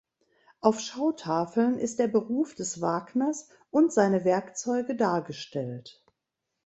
[0.61, 6.03] Auf Schautafeln ist der Beruf des Wagners und seine Werkzeuge dargestellt.